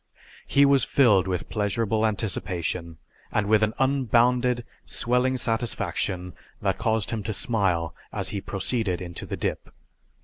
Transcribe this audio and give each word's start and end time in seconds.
He 0.47 0.65
was 0.65 0.83
filled 0.83 1.27
with 1.27 1.47
pleasurable 1.47 2.07
anticipation, 2.07 2.97
and 3.31 3.45
with 3.45 3.61
an 3.61 3.75
unbounded 3.77 4.65
swelling 4.83 5.37
satisfaction 5.37 6.33
that 6.59 6.79
caused 6.79 7.11
him 7.11 7.21
to 7.21 7.33
smile 7.33 7.93
as 8.11 8.29
he 8.29 8.41
proceeded 8.41 8.99
into 8.99 9.27
the 9.27 9.37
dip. 9.37 9.71